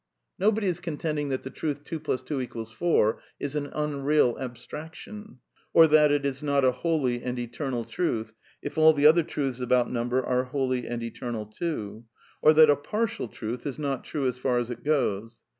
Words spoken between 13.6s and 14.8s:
is not true as far as